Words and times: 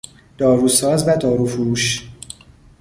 داروساز 0.37 1.07
و 1.07 1.17
داروفروش 1.17 2.09